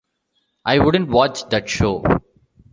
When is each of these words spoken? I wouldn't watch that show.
I 0.65 0.79
wouldn't 0.79 1.09
watch 1.09 1.47
that 1.49 1.69
show. 1.69 2.03